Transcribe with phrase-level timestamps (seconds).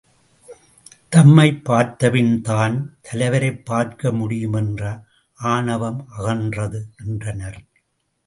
[1.09, 4.53] தம்மைப் பார்த்தபின் தான் தலைவரைப்பார்க்க முடியும்?
[4.53, 4.81] என்ற
[5.33, 7.59] ஆணவம் அகன்றது என்றனர்.